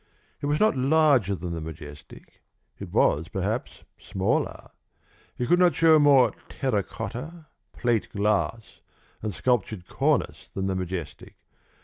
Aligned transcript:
It 0.41 0.47
was 0.47 0.59
not 0.59 0.75
larger 0.75 1.35
than 1.35 1.53
the 1.53 1.61
Majestic; 1.61 2.41
it 2.79 2.91
was 2.91 3.27
perhaps 3.27 3.83
smaller; 3.99 4.71
it 5.37 5.45
could 5.45 5.59
not 5.59 5.75
show 5.75 5.99
more 5.99 6.33
terra 6.49 6.81
cotta, 6.81 7.45
plate 7.71 8.09
glass, 8.09 8.79
and 9.21 9.31
sculptured 9.31 9.85
cornice 9.87 10.49
than 10.49 10.65
the 10.65 10.73
Majestic. 10.75 11.35